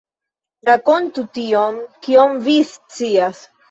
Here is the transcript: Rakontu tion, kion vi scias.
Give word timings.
Rakontu 0.69 1.25
tion, 1.37 1.79
kion 2.09 2.37
vi 2.51 2.61
scias. 2.75 3.49